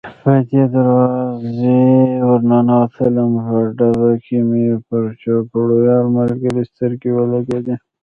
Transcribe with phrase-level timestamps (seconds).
[0.21, 1.81] په یوې دروازې
[2.27, 7.75] ور ننوتلم، په ډبه کې مې پر چوپړوال ملګري سترګې ولګېدې.